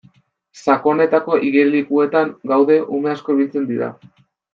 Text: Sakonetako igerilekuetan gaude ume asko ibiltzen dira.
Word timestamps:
Sakonetako 0.59 1.35
igerilekuetan 1.49 2.31
gaude 2.53 2.79
ume 3.01 3.13
asko 3.13 3.37
ibiltzen 3.37 3.69
dira. 3.75 3.91